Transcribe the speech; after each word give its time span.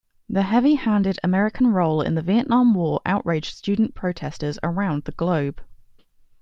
The 0.27 0.41
heavy-handed 0.41 1.19
American 1.23 1.67
role 1.67 2.01
in 2.01 2.15
the 2.15 2.23
Vietnam 2.23 2.73
War 2.73 3.01
outraged 3.05 3.55
student 3.55 3.93
protestors 3.93 4.57
around 4.63 5.03
the 5.03 5.11
globe. 5.11 5.61